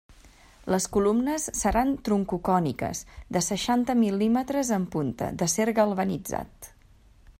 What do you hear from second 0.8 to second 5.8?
columnes seran troncocòniques, de seixanta mil·límetres en punta, d'acer